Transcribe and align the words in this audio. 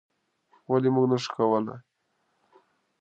ولې 0.69 0.89
موږ 0.95 1.05
نشو 1.11 1.31
کولی؟ 1.35 1.75